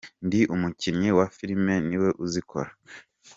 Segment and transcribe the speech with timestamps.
[0.25, 2.69] Ndi umukinnyi wa filimi, niwe uzikora.